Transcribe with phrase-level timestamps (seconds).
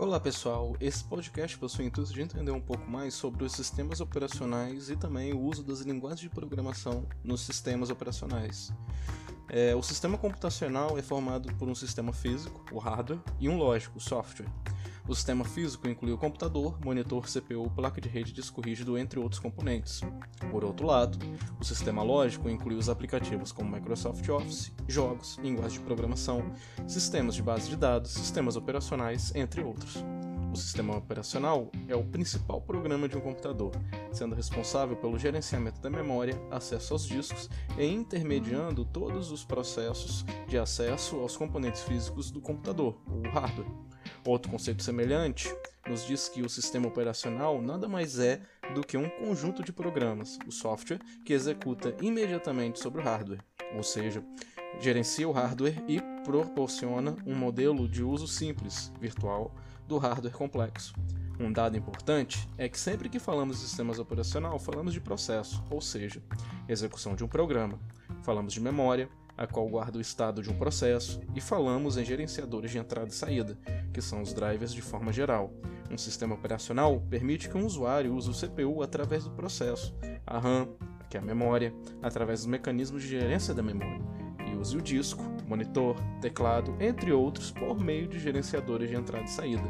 [0.00, 4.00] Olá pessoal, esse podcast possui o intuito de entender um pouco mais sobre os sistemas
[4.00, 8.72] operacionais e também o uso das linguagens de programação nos sistemas operacionais.
[9.46, 13.98] É, o sistema computacional é formado por um sistema físico, o hardware, e um lógico,
[13.98, 14.48] o software.
[15.10, 19.40] O sistema físico inclui o computador, monitor, CPU, placa de rede, disco rígido, entre outros
[19.40, 20.02] componentes.
[20.52, 21.18] Por outro lado,
[21.58, 26.52] o sistema lógico inclui os aplicativos como Microsoft Office, jogos, linguagens de programação,
[26.86, 29.96] sistemas de base de dados, sistemas operacionais, entre outros.
[30.52, 33.72] O sistema operacional é o principal programa de um computador,
[34.12, 40.56] sendo responsável pelo gerenciamento da memória, acesso aos discos e intermediando todos os processos de
[40.56, 43.89] acesso aos componentes físicos do computador, o hardware.
[44.24, 45.54] Outro conceito semelhante
[45.88, 48.40] nos diz que o sistema operacional nada mais é
[48.74, 53.42] do que um conjunto de programas, o software, que executa imediatamente sobre o hardware,
[53.74, 54.22] ou seja,
[54.78, 59.54] gerencia o hardware e proporciona um modelo de uso simples, virtual,
[59.88, 60.94] do hardware complexo.
[61.40, 65.80] Um dado importante é que sempre que falamos de sistemas operacional, falamos de processo, ou
[65.80, 66.22] seja,
[66.68, 67.80] execução de um programa.
[68.22, 69.08] Falamos de memória,
[69.40, 73.14] a qual guarda o estado de um processo, e falamos em gerenciadores de entrada e
[73.14, 73.58] saída,
[73.90, 75.50] que são os drivers de forma geral.
[75.90, 80.68] Um sistema operacional permite que um usuário use o CPU através do processo, a RAM,
[81.08, 84.02] que é a memória, através dos mecanismos de gerência da memória,
[84.46, 89.30] e use o disco, monitor, teclado, entre outros, por meio de gerenciadores de entrada e
[89.30, 89.64] saída.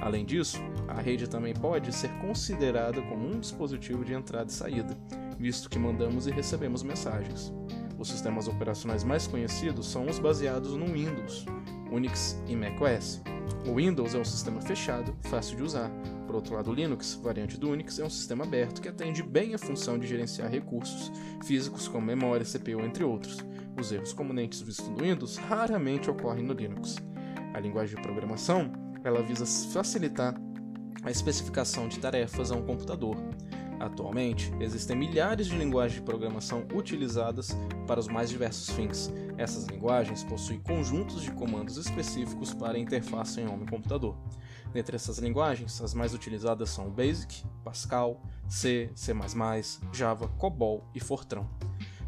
[0.00, 4.96] Além disso, a rede também pode ser considerada como um dispositivo de entrada e saída,
[5.38, 7.52] visto que mandamos e recebemos mensagens.
[8.00, 11.44] Os sistemas operacionais mais conhecidos são os baseados no Windows,
[11.92, 13.20] Unix e macOS.
[13.68, 15.90] O Windows é um sistema fechado, fácil de usar.
[16.26, 19.54] Por outro lado, o Linux, variante do Unix, é um sistema aberto que atende bem
[19.54, 21.12] a função de gerenciar recursos
[21.44, 23.36] físicos como memória, CPU, entre outros.
[23.78, 26.96] Os erros comumente vistos no Windows raramente ocorrem no Linux.
[27.52, 28.72] A linguagem de programação
[29.04, 30.34] ela visa facilitar
[31.02, 33.16] a especificação de tarefas a um computador.
[33.80, 39.10] Atualmente, existem milhares de linguagens de programação utilizadas para os mais diversos fins.
[39.38, 44.14] Essas linguagens possuem conjuntos de comandos específicos para a interface em homem-computador.
[44.70, 49.14] Dentre essas linguagens, as mais utilizadas são Basic, Pascal, C, C++,
[49.94, 51.46] Java, COBOL e Fortran.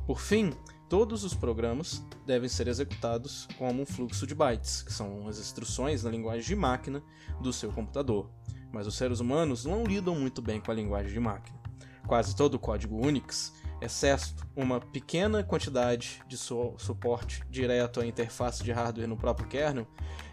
[0.06, 0.52] Por fim,
[0.90, 6.04] todos os programas devem ser executados como um fluxo de bytes, que são as instruções
[6.04, 7.02] na linguagem de máquina
[7.40, 8.28] do seu computador.
[8.70, 11.61] Mas os seres humanos não lidam muito bem com a linguagem de máquina
[12.06, 18.62] quase todo o código Unix, exceto uma pequena quantidade de su suporte direto à interface
[18.62, 19.86] de hardware no próprio kernel,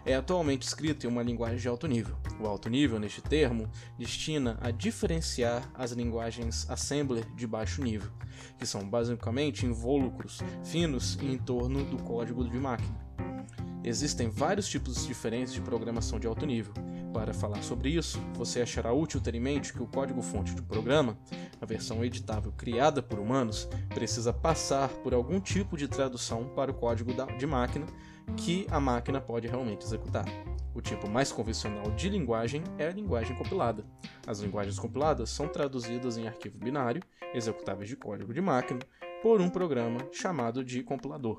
[0.04, 2.16] é atualmente escrito em uma linguagem de alto nível.
[2.40, 8.10] O alto nível, neste termo, destina a diferenciar as linguagens assembler de baixo nível,
[8.58, 12.98] que são basicamente invólucros finos em torno do código de máquina.
[13.82, 16.72] Existem vários tipos diferentes de programação de alto nível,
[17.12, 21.18] para falar sobre isso, você achará útil ter em mente que o código-fonte de programa,
[21.60, 26.74] a versão editável criada por humanos, precisa passar por algum tipo de tradução para o
[26.74, 27.86] código de máquina
[28.36, 30.24] que a máquina pode realmente executar.
[30.74, 33.84] O tipo mais convencional de linguagem é a linguagem compilada.
[34.26, 37.02] As linguagens compiladas são traduzidas em arquivo binário,
[37.34, 38.80] executáveis de código de máquina,
[39.22, 41.38] por um programa chamado de compilador.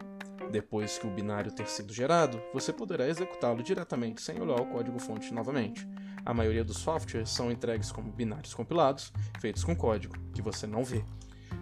[0.52, 5.34] Depois que o binário ter sido gerado, você poderá executá-lo diretamente sem olhar o código-fonte
[5.34, 5.88] novamente.
[6.26, 10.84] A maioria dos softwares são entregues como binários compilados, feitos com código, que você não
[10.84, 11.06] vê.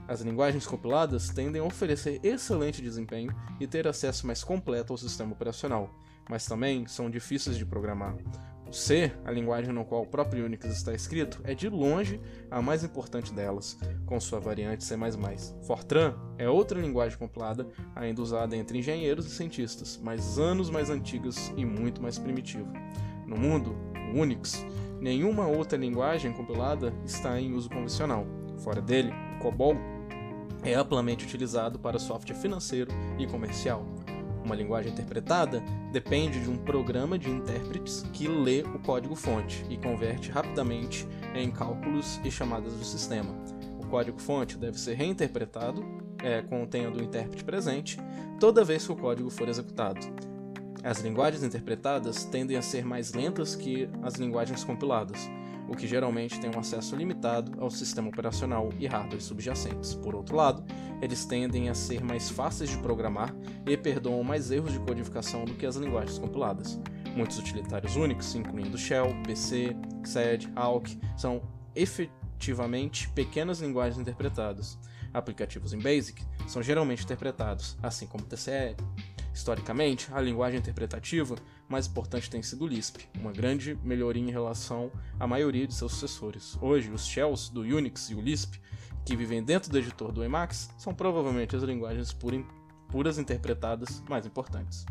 [0.08, 5.34] As linguagens compiladas tendem a oferecer excelente desempenho e ter acesso mais completo ao sistema
[5.34, 5.94] operacional,
[6.28, 8.16] mas também são difíceis de programar.
[8.70, 12.22] O C, a linguagem no qual o próprio Unix está escrito, é de longe
[12.52, 13.76] a mais importante delas,
[14.06, 14.96] com sua variante C++.
[15.64, 21.52] Fortran é outra linguagem compilada, ainda usada entre engenheiros e cientistas, mas anos mais antigas
[21.58, 22.72] e muito mais primitiva.
[23.26, 23.76] No mundo,
[24.14, 24.64] o Unix,
[25.02, 28.28] nenhuma outra linguagem compilada está em uso convencional.
[28.60, 29.76] Fora dele, o COBOL
[30.64, 33.84] é amplamente utilizado para software financeiro e comercial.
[34.44, 40.32] Uma linguagem interpretada depende de um programa de intérpretes que lê o código-fonte e converte
[40.32, 43.32] rapidamente em cálculos e chamadas do sistema.
[43.80, 45.84] O código-fonte deve ser reinterpretado,
[46.24, 47.98] é, contendo o intérprete presente,
[48.40, 50.00] toda vez que o código for executado.
[50.84, 55.30] As linguagens interpretadas tendem a ser mais lentas que as linguagens compiladas,
[55.70, 59.94] o que geralmente tem um acesso limitado ao sistema operacional e hardware subjacentes.
[59.94, 60.64] Por outro lado,
[61.02, 63.34] eles tendem a ser mais fáceis de programar
[63.66, 66.80] e perdoam mais erros de codificação do que as linguagens compiladas.
[67.16, 71.42] Muitos utilitários Unix, incluindo Shell, PC, XED, Awk, são
[71.76, 74.78] efetivamente pequenas linguagens interpretadas.
[75.14, 78.76] Aplicativos em BASIC são geralmente interpretados, assim como TCL.
[79.40, 81.38] Historicamente, a linguagem interpretativa
[81.70, 85.94] mais importante tem sido o Lisp, uma grande melhoria em relação à maioria de seus
[85.94, 86.58] sucessores.
[86.62, 88.60] Hoje, os shells do Unix e o Lisp,
[89.06, 92.14] que vivem dentro do editor do Emacs, são provavelmente as linguagens
[92.90, 94.86] puras interpretadas mais importantes.